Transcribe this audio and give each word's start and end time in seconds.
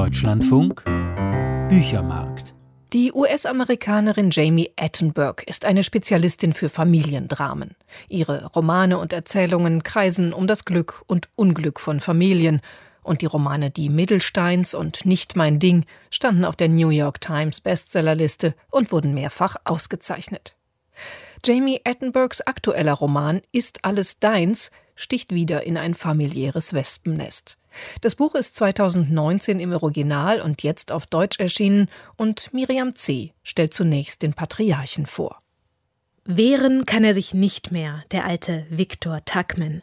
Deutschlandfunk 0.00 0.82
Büchermarkt 1.68 2.54
die 2.94 3.12
US-Amerikanerin 3.12 4.30
Jamie 4.30 4.72
Attenberg 4.76 5.42
ist 5.42 5.66
eine 5.66 5.84
Spezialistin 5.84 6.54
für 6.54 6.70
Familiendramen. 6.70 7.76
Ihre 8.08 8.46
Romane 8.46 8.96
und 8.96 9.12
Erzählungen 9.12 9.82
kreisen 9.82 10.32
um 10.32 10.46
das 10.46 10.64
Glück 10.64 11.04
und 11.06 11.28
Unglück 11.36 11.78
von 11.80 12.00
Familien. 12.00 12.62
Und 13.02 13.20
die 13.20 13.26
Romane 13.26 13.70
Die 13.70 13.90
Mittelsteins 13.90 14.74
und 14.74 15.04
Nicht 15.04 15.36
mein 15.36 15.58
Ding 15.58 15.84
standen 16.08 16.46
auf 16.46 16.56
der 16.56 16.70
New 16.70 16.88
York 16.88 17.20
Times 17.20 17.60
Bestsellerliste 17.60 18.54
und 18.70 18.92
wurden 18.92 19.12
mehrfach 19.12 19.56
ausgezeichnet. 19.64 20.56
Jamie 21.44 21.82
Attenbergs 21.84 22.40
aktueller 22.40 22.94
Roman 22.94 23.42
Ist 23.52 23.84
alles 23.84 24.18
deins 24.18 24.70
sticht 25.00 25.32
wieder 25.34 25.66
in 25.66 25.76
ein 25.76 25.94
familiäres 25.94 26.74
Wespennest. 26.74 27.58
Das 28.00 28.16
Buch 28.16 28.34
ist 28.34 28.56
2019 28.56 29.58
im 29.58 29.72
Original 29.72 30.40
und 30.40 30.62
jetzt 30.62 30.92
auf 30.92 31.06
Deutsch 31.06 31.38
erschienen 31.40 31.88
und 32.16 32.52
Miriam 32.52 32.94
C. 32.94 33.32
stellt 33.42 33.72
zunächst 33.72 34.22
den 34.22 34.34
Patriarchen 34.34 35.06
vor. 35.06 35.38
Wehren 36.24 36.84
kann 36.84 37.02
er 37.02 37.14
sich 37.14 37.32
nicht 37.32 37.72
mehr, 37.72 38.04
der 38.10 38.26
alte 38.26 38.66
Viktor 38.68 39.24
Tuckman. 39.24 39.82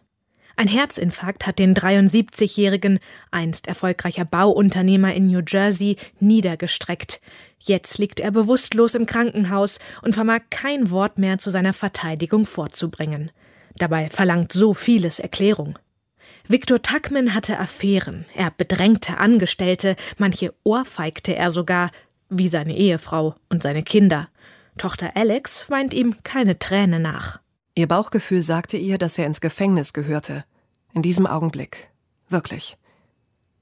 Ein 0.56 0.68
Herzinfarkt 0.68 1.46
hat 1.46 1.60
den 1.60 1.76
73-jährigen, 1.76 3.00
einst 3.32 3.68
erfolgreicher 3.68 4.26
Bauunternehmer 4.26 5.14
in 5.14 5.28
New 5.28 5.42
Jersey, 5.48 5.98
niedergestreckt. 6.20 7.22
Jetzt 7.60 7.98
liegt 7.98 8.20
er 8.20 8.32
bewusstlos 8.32 8.96
im 8.96 9.06
Krankenhaus 9.06 9.80
und 10.02 10.14
vermag 10.14 10.42
kein 10.50 10.90
Wort 10.90 11.18
mehr 11.18 11.38
zu 11.38 11.52
seiner 11.52 11.74
Verteidigung 11.74 12.46
vorzubringen. 12.46 13.32
Dabei 13.78 14.10
verlangt 14.10 14.52
so 14.52 14.74
vieles 14.74 15.20
Erklärung. 15.20 15.78
Viktor 16.48 16.82
Tuckman 16.82 17.34
hatte 17.34 17.60
Affären, 17.60 18.26
er 18.34 18.52
bedrängte 18.52 19.18
Angestellte, 19.18 19.96
manche 20.18 20.54
ohrfeigte 20.64 21.36
er 21.36 21.52
sogar, 21.52 21.92
wie 22.30 22.48
seine 22.48 22.76
Ehefrau 22.76 23.36
und 23.50 23.64
seine 23.64 23.84
Kinder. 23.84 24.30
Tochter 24.78 25.12
Alex 25.16 25.70
weint 25.70 25.94
ihm 25.94 26.16
keine 26.24 26.58
Träne 26.58 27.00
nach. 27.00 27.40
Ihr 27.76 27.88
Bauchgefühl 27.88 28.42
sagte 28.42 28.78
ihr, 28.78 28.98
dass 28.98 29.18
er 29.18 29.26
ins 29.26 29.42
Gefängnis 29.42 29.94
gehörte. 29.94 30.46
In 30.94 31.02
diesem 31.02 31.28
Augenblick. 31.28 31.90
Wirklich. 32.30 32.78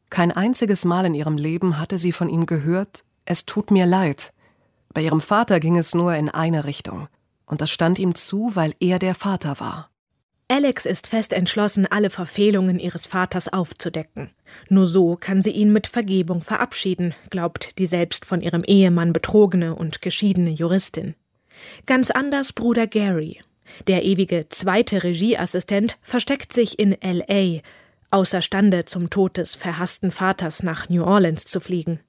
Kein 0.09 0.31
einziges 0.31 0.85
Mal 0.85 1.05
in 1.05 1.15
ihrem 1.15 1.37
Leben 1.37 1.79
hatte 1.79 1.97
sie 1.97 2.11
von 2.11 2.29
ihm 2.29 2.45
gehört, 2.45 3.03
es 3.25 3.45
tut 3.45 3.71
mir 3.71 3.85
leid. 3.85 4.31
Bei 4.93 5.01
ihrem 5.01 5.21
Vater 5.21 5.59
ging 5.59 5.77
es 5.77 5.93
nur 5.93 6.13
in 6.15 6.29
eine 6.29 6.65
Richtung. 6.65 7.07
Und 7.45 7.61
das 7.61 7.71
stand 7.71 7.99
ihm 7.99 8.15
zu, 8.15 8.51
weil 8.53 8.73
er 8.79 8.99
der 8.99 9.15
Vater 9.15 9.59
war. 9.59 9.89
Alex 10.47 10.85
ist 10.85 11.07
fest 11.07 11.33
entschlossen, 11.33 11.87
alle 11.87 12.11
Verfehlungen 12.11 12.77
ihres 12.77 13.07
Vaters 13.07 13.51
aufzudecken. 13.51 14.29
Nur 14.69 14.85
so 14.85 15.15
kann 15.15 15.41
sie 15.41 15.49
ihn 15.49 15.73
mit 15.73 15.87
Vergebung 15.87 16.43
verabschieden, 16.43 17.15
glaubt 17.31 17.79
die 17.79 17.87
selbst 17.87 18.25
von 18.25 18.41
ihrem 18.41 18.63
Ehemann 18.63 19.11
betrogene 19.11 19.75
und 19.75 20.03
geschiedene 20.03 20.51
Juristin. 20.51 21.15
Ganz 21.87 22.11
anders 22.11 22.53
Bruder 22.53 22.85
Gary. 22.85 23.41
Der 23.87 24.03
ewige 24.03 24.47
zweite 24.49 25.03
Regieassistent 25.03 25.97
versteckt 26.01 26.53
sich 26.53 26.77
in 26.77 27.01
L.A., 27.01 27.61
außerstande 28.11 28.85
zum 28.85 29.09
Tod 29.09 29.37
des 29.37 29.55
verhassten 29.55 30.11
Vaters 30.11 30.61
nach 30.61 30.89
New 30.89 31.03
Orleans 31.03 31.45
zu 31.45 31.59
fliegen. 31.59 31.99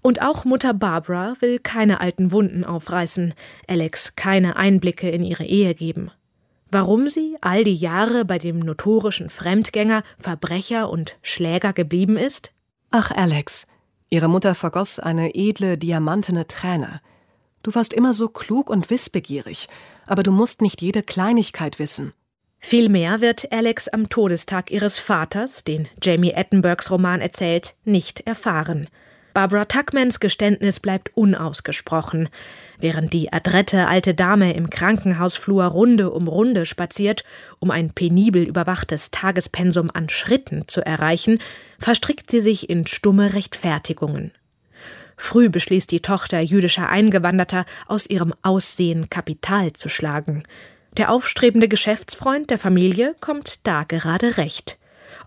Und 0.00 0.22
auch 0.22 0.46
Mutter 0.46 0.72
Barbara 0.72 1.34
will 1.40 1.58
keine 1.58 2.00
alten 2.00 2.32
Wunden 2.32 2.64
aufreißen, 2.64 3.34
Alex 3.68 4.16
keine 4.16 4.56
Einblicke 4.56 5.10
in 5.10 5.22
ihre 5.22 5.44
Ehe 5.44 5.74
geben. 5.74 6.10
Warum 6.74 7.08
sie 7.08 7.36
all 7.40 7.62
die 7.62 7.76
Jahre 7.76 8.24
bei 8.24 8.36
dem 8.36 8.58
notorischen 8.58 9.30
Fremdgänger, 9.30 10.02
Verbrecher 10.18 10.90
und 10.90 11.16
Schläger 11.22 11.72
geblieben 11.72 12.16
ist? 12.16 12.50
Ach, 12.90 13.12
Alex, 13.12 13.68
ihre 14.10 14.26
Mutter 14.26 14.56
vergoss 14.56 14.98
eine 14.98 15.36
edle, 15.36 15.78
diamantene 15.78 16.48
Träne. 16.48 17.00
Du 17.62 17.72
warst 17.76 17.92
immer 17.92 18.12
so 18.12 18.26
klug 18.26 18.70
und 18.70 18.90
wissbegierig, 18.90 19.68
aber 20.08 20.24
du 20.24 20.32
musst 20.32 20.62
nicht 20.62 20.82
jede 20.82 21.04
Kleinigkeit 21.04 21.78
wissen. 21.78 22.12
Vielmehr 22.58 23.20
wird 23.20 23.52
Alex 23.52 23.86
am 23.86 24.08
Todestag 24.08 24.72
ihres 24.72 24.98
Vaters, 24.98 25.62
den 25.62 25.86
Jamie 26.02 26.34
Attenbergs 26.34 26.90
Roman 26.90 27.20
erzählt, 27.20 27.76
nicht 27.84 28.26
erfahren. 28.26 28.88
Barbara 29.34 29.64
Tuckmans 29.64 30.20
Geständnis 30.20 30.78
bleibt 30.78 31.10
unausgesprochen. 31.16 32.28
Während 32.78 33.12
die 33.12 33.32
adrette 33.32 33.88
alte 33.88 34.14
Dame 34.14 34.54
im 34.54 34.70
Krankenhausflur 34.70 35.64
Runde 35.64 36.10
um 36.10 36.28
Runde 36.28 36.66
spaziert, 36.66 37.24
um 37.58 37.72
ein 37.72 37.90
penibel 37.90 38.44
überwachtes 38.44 39.10
Tagespensum 39.10 39.90
an 39.92 40.08
Schritten 40.08 40.68
zu 40.68 40.86
erreichen, 40.86 41.40
verstrickt 41.80 42.30
sie 42.30 42.40
sich 42.40 42.70
in 42.70 42.86
stumme 42.86 43.34
Rechtfertigungen. 43.34 44.30
Früh 45.16 45.48
beschließt 45.48 45.90
die 45.90 46.00
Tochter 46.00 46.40
jüdischer 46.40 46.88
Eingewanderter, 46.88 47.64
aus 47.86 48.06
ihrem 48.08 48.34
Aussehen 48.42 49.10
Kapital 49.10 49.72
zu 49.72 49.88
schlagen. 49.88 50.44
Der 50.96 51.10
aufstrebende 51.10 51.66
Geschäftsfreund 51.66 52.50
der 52.50 52.58
Familie 52.58 53.16
kommt 53.20 53.66
da 53.66 53.82
gerade 53.82 54.36
recht. 54.36 54.78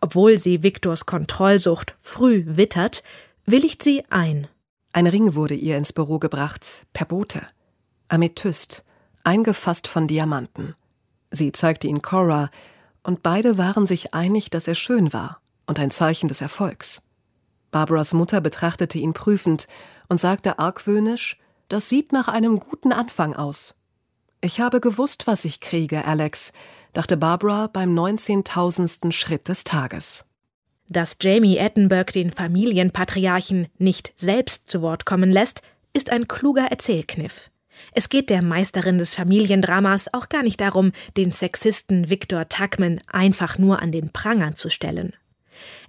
Obwohl 0.02 0.38
sie 0.38 0.64
Viktors 0.64 1.06
Kontrollsucht 1.06 1.96
früh 2.00 2.44
wittert, 2.46 3.04
willigt 3.48 3.82
sie 3.82 4.04
ein. 4.12 4.48
Ein 4.94 5.08
Ring 5.08 5.34
wurde 5.34 5.56
ihr 5.56 5.78
ins 5.78 5.94
Büro 5.94 6.20
gebracht, 6.20 6.86
per 6.94 7.06
Bote. 7.06 7.48
Amethyst, 8.10 8.84
eingefasst 9.24 9.88
von 9.88 10.08
Diamanten. 10.08 10.76
Sie 11.32 11.52
zeigte 11.52 11.88
ihn 11.88 12.02
Cora, 12.02 12.52
und 13.04 13.24
beide 13.24 13.58
waren 13.58 13.86
sich 13.86 14.14
einig, 14.14 14.50
dass 14.50 14.68
er 14.68 14.76
schön 14.76 15.14
war 15.14 15.42
und 15.66 15.80
ein 15.80 15.92
Zeichen 15.92 16.28
des 16.28 16.42
Erfolgs. 16.42 17.02
Barbaras 17.72 18.14
Mutter 18.14 18.42
betrachtete 18.42 18.98
ihn 19.00 19.14
prüfend 19.14 19.66
und 20.10 20.20
sagte 20.20 20.60
argwöhnisch, 20.60 21.38
das 21.70 21.90
sieht 21.90 22.12
nach 22.12 22.28
einem 22.28 22.60
guten 22.60 22.92
Anfang 22.92 23.34
aus. 23.34 23.76
Ich 24.42 24.60
habe 24.60 24.80
gewusst, 24.82 25.26
was 25.26 25.46
ich 25.46 25.62
kriege, 25.62 26.06
Alex, 26.06 26.54
dachte 26.94 27.18
Barbara 27.18 27.68
beim 27.68 27.94
neunzehntausendsten 27.94 29.12
Schritt 29.12 29.48
des 29.48 29.64
Tages. 29.64 30.27
Dass 30.90 31.18
Jamie 31.20 31.60
Attenberg 31.60 32.14
den 32.14 32.32
Familienpatriarchen 32.32 33.68
nicht 33.78 34.14
selbst 34.18 34.72
zu 34.72 34.82
Wort 34.82 35.06
kommen 35.06 35.32
lässt, 35.32 35.62
ist 35.94 36.12
ein 36.12 36.28
kluger 36.28 36.66
Erzählkniff. 36.66 37.50
Es 37.92 38.10
geht 38.10 38.30
der 38.30 38.42
Meisterin 38.42 38.98
des 38.98 39.14
Familiendramas 39.14 40.14
auch 40.14 40.30
gar 40.30 40.44
nicht 40.44 40.62
darum, 40.62 40.92
den 41.16 41.32
Sexisten 41.32 42.10
Victor 42.10 42.48
Tuckman 42.50 43.02
einfach 43.08 43.58
nur 43.58 43.82
an 43.82 43.92
den 43.92 44.10
Pranger 44.12 44.56
zu 44.56 44.70
stellen. 44.70 45.14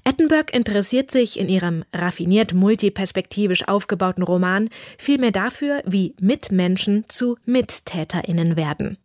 Attenberg 0.04 0.54
interessiert 0.54 1.10
sich 1.10 1.38
in 1.38 1.48
ihrem 1.48 1.84
raffiniert 1.92 2.54
multiperspektivisch 2.54 3.68
aufgebauten 3.68 4.22
Roman 4.22 4.68
vielmehr 4.98 5.32
dafür, 5.32 5.82
wie 5.84 6.14
Mitmenschen 6.20 7.04
zu 7.08 7.36
Mittäterinnen 7.44 8.56
werden. 8.56 8.98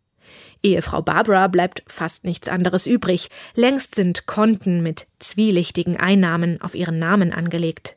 Ehefrau 0.62 1.02
Barbara 1.02 1.48
bleibt 1.48 1.82
fast 1.86 2.24
nichts 2.24 2.48
anderes 2.48 2.86
übrig. 2.86 3.28
Längst 3.54 3.94
sind 3.94 4.26
Konten 4.26 4.82
mit 4.82 5.06
zwielichtigen 5.18 5.96
Einnahmen 5.96 6.60
auf 6.60 6.74
ihren 6.74 6.98
Namen 6.98 7.32
angelegt. 7.32 7.96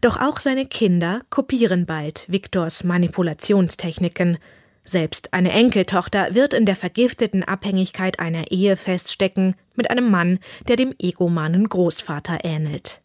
Doch 0.00 0.18
auch 0.20 0.38
seine 0.38 0.66
Kinder 0.66 1.20
kopieren 1.30 1.86
bald 1.86 2.24
Viktors 2.28 2.84
Manipulationstechniken. 2.84 4.38
Selbst 4.84 5.34
eine 5.34 5.52
Enkeltochter 5.52 6.34
wird 6.34 6.54
in 6.54 6.64
der 6.64 6.76
vergifteten 6.76 7.44
Abhängigkeit 7.44 8.20
einer 8.20 8.50
Ehe 8.50 8.76
feststecken 8.76 9.54
mit 9.74 9.90
einem 9.90 10.10
Mann, 10.10 10.38
der 10.66 10.76
dem 10.76 10.94
egomanen 10.98 11.68
Großvater 11.68 12.38
ähnelt. 12.44 13.02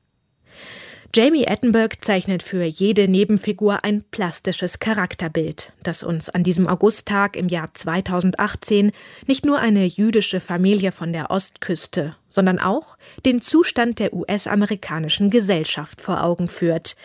Jamie 1.16 1.48
Attenberg 1.48 2.04
zeichnet 2.04 2.42
für 2.42 2.64
jede 2.64 3.08
Nebenfigur 3.08 3.84
ein 3.84 4.04
plastisches 4.10 4.80
Charakterbild, 4.80 5.72
das 5.84 6.02
uns 6.02 6.28
an 6.28 6.42
diesem 6.44 6.68
Augusttag 6.68 7.36
im 7.36 7.50
Jahr 7.50 7.72
2018 7.72 8.92
nicht 9.28 9.46
nur 9.46 9.60
eine 9.60 9.86
jüdische 9.86 10.40
Familie 10.40 10.92
von 10.92 11.14
der 11.14 11.30
Ostküste, 11.30 12.16
sondern 12.30 12.58
auch 12.58 12.98
den 13.28 13.44
Zustand 13.44 14.00
der 14.00 14.12
US-amerikanischen 14.12 15.30
Gesellschaft 15.30 16.02
vor 16.02 16.24
Augen 16.24 16.48
führt. 16.48 16.96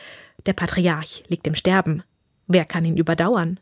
Der 0.47 0.55
Patriarch 0.55 1.25
liegt 1.29 1.47
im 1.47 1.55
Sterben. 1.55 2.03
Wer 2.47 2.65
kann 2.65 2.87
ihn 2.87 2.97
überdauern? 2.97 3.61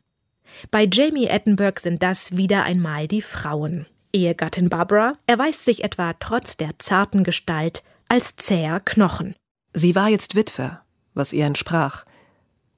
Bei 0.71 0.89
Jamie 0.89 1.29
Attenberg 1.29 1.81
sind 1.81 2.05
das 2.05 2.37
wieder 2.37 2.63
einmal 2.63 3.09
die 3.09 3.23
Frauen. 3.23 3.87
Ehegattin 4.13 4.69
Barbara 4.69 5.15
erweist 5.27 5.65
sich 5.65 5.83
etwa 5.83 6.13
trotz 6.13 6.57
der 6.57 6.79
zarten 6.79 7.25
Gestalt 7.25 7.83
als 8.09 8.37
zäher 8.37 8.79
Knochen. 8.79 9.35
Sie 9.79 9.95
war 9.95 10.09
jetzt 10.09 10.35
Witwe, 10.35 10.79
was 11.13 11.35
ihr 11.35 11.45
entsprach. 11.45 12.07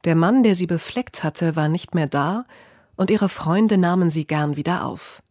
Der 0.05 0.17
Mann, 0.17 0.43
der 0.43 0.57
sie 0.57 0.67
befleckt 0.67 1.23
hatte, 1.23 1.55
war 1.55 1.69
nicht 1.69 1.95
mehr 1.95 2.09
da, 2.09 2.45
und 2.97 3.13
ihre 3.13 3.29
Freunde 3.29 3.79
nahmen 3.79 4.11
sie 4.11 4.27
gern 4.27 4.57
wieder 4.57 4.85
auf. 4.85 5.23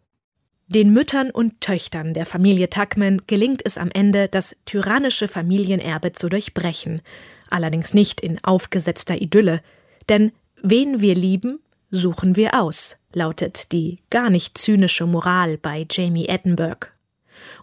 Den 0.67 0.93
Müttern 0.93 1.29
und 1.29 1.59
Töchtern 1.59 2.13
der 2.13 2.25
Familie 2.25 2.69
Tuckman 2.69 3.21
gelingt 3.27 3.65
es 3.65 3.77
am 3.77 3.89
Ende, 3.91 4.29
das 4.29 4.55
tyrannische 4.63 5.27
Familienerbe 5.27 6.13
zu 6.13 6.29
durchbrechen, 6.29 7.01
allerdings 7.49 7.93
nicht 7.93 8.21
in 8.21 8.41
aufgesetzter 8.45 9.21
Idylle, 9.21 9.59
denn 10.07 10.31
wen 10.63 11.01
wir 11.01 11.15
lieben, 11.15 11.59
suchen 11.91 12.37
wir 12.37 12.61
aus, 12.61 12.95
lautet 13.11 13.73
die 13.73 13.99
gar 14.09 14.29
nicht 14.29 14.57
zynische 14.57 15.05
Moral 15.05 15.57
bei 15.57 15.85
Jamie 15.91 16.29
Edinburgh. 16.29 16.87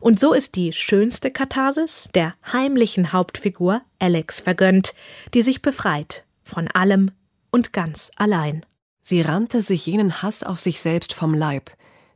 Und 0.01 0.21
so 0.21 0.33
ist 0.33 0.55
die 0.55 0.73
schönste 0.73 1.31
Katharsis 1.31 2.09
der 2.15 2.35
heimlichen 2.53 3.13
Hauptfigur 3.13 3.83
Alex 3.99 4.41
vergönnt, 4.41 4.95
die 5.33 5.43
sich 5.43 5.63
befreit 5.63 6.25
von 6.43 6.69
allem 6.69 7.11
und 7.51 7.73
ganz 7.73 8.11
allein. 8.17 8.65
Sie 9.01 9.21
rannte 9.21 9.63
sich 9.63 9.87
jenen 9.87 10.23
Hass 10.23 10.43
auf 10.43 10.61
sich 10.61 10.81
selbst 10.81 11.13
vom 11.13 11.35
Leib, 11.35 11.71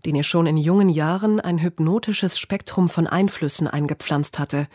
den 0.06 0.14
ihr 0.14 0.22
schon 0.22 0.46
in 0.46 0.56
jungen 0.56 0.88
Jahren 0.88 1.40
ein 1.40 1.60
hypnotisches 1.60 2.38
Spektrum 2.38 2.88
von 2.88 3.06
Einflüssen 3.06 3.68
eingepflanzt 3.68 4.38
hatte. 4.38 4.68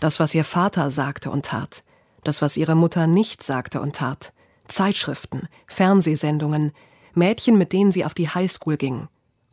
Das, 0.00 0.18
was 0.18 0.34
ihr 0.34 0.44
Vater 0.44 0.90
sagte 0.90 1.30
und 1.30 1.46
tat, 1.46 1.84
das, 2.24 2.42
was 2.42 2.56
ihre 2.56 2.74
Mutter 2.74 3.06
nicht 3.06 3.42
sagte 3.42 3.80
und 3.80 3.96
tat, 3.96 4.32
Zeitschriften, 4.68 5.48
Fernsehsendungen, 5.66 6.72
Mädchen, 7.14 7.58
mit 7.58 7.72
denen 7.72 7.92
sie 7.92 8.04
auf 8.04 8.14
die 8.14 8.28
Highschool 8.28 8.76
ging, 8.76 9.08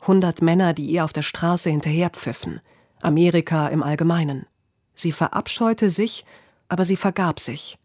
hundert 0.06 0.42
Männer, 0.42 0.74
die 0.74 0.86
ihr 0.86 1.04
auf 1.04 1.12
der 1.12 1.22
Straße 1.22 1.70
hinterherpfiffen, 1.70 2.60
Amerika 3.02 3.68
im 3.68 3.82
Allgemeinen. 3.82 4.46
Sie 4.94 5.12
verabscheute 5.12 5.90
sich, 5.90 6.24
aber 6.68 6.84
sie 6.84 6.96
vergab 6.96 7.40
sich. 7.40 7.78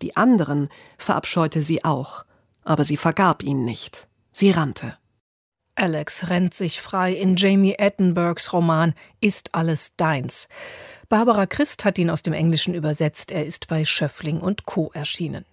Die 0.00 0.16
anderen 0.16 0.68
verabscheute 0.98 1.62
sie 1.62 1.84
auch, 1.84 2.24
aber 2.64 2.84
sie 2.84 2.96
vergab 2.96 3.42
ihn 3.42 3.64
nicht. 3.64 4.08
Sie 4.32 4.50
rannte. 4.50 4.96
Alex 5.74 6.28
rennt 6.28 6.54
sich 6.54 6.80
frei 6.80 7.12
in 7.12 7.36
Jamie 7.36 7.78
Attenbergs 7.78 8.52
Roman 8.52 8.94
Ist 9.20 9.54
alles 9.54 9.96
deins. 9.96 10.48
Barbara 11.08 11.46
Christ 11.46 11.84
hat 11.84 11.98
ihn 11.98 12.10
aus 12.10 12.22
dem 12.22 12.34
Englischen 12.34 12.74
übersetzt. 12.74 13.30
Er 13.30 13.46
ist 13.46 13.68
bei 13.68 13.84
Schöffling 13.84 14.40
und 14.40 14.66
Co. 14.66 14.90
erschienen. 14.92 15.44